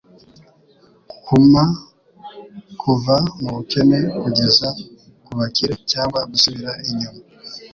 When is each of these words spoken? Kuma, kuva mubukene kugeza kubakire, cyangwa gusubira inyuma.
Kuma, 1.25 1.63
kuva 2.81 3.15
mubukene 3.39 3.97
kugeza 4.21 4.67
kubakire, 5.25 5.73
cyangwa 5.91 6.19
gusubira 6.31 6.71
inyuma. 6.87 7.21